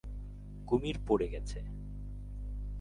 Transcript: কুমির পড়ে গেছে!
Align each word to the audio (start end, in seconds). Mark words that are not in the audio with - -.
কুমির 0.67 0.97
পড়ে 1.07 1.27
গেছে! 1.27 1.59